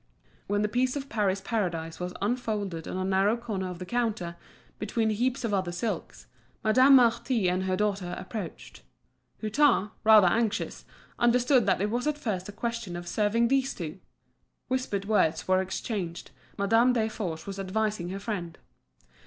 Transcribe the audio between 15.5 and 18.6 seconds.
exchanged, Madame Desforges was advising her friend.